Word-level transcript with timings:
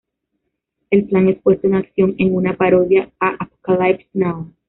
El 0.89 1.05
plan 1.05 1.29
es 1.29 1.39
puesto 1.43 1.67
en 1.67 1.75
acción 1.75 2.15
en 2.17 2.35
una 2.35 2.57
parodia 2.57 3.11
a 3.19 3.35
"Apocalypse 3.39 4.09
Now". 4.13 4.51